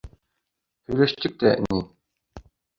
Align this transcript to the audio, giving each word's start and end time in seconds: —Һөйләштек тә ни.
—Һөйләштек 0.89 1.37
тә 1.45 1.53
ни. 1.69 1.81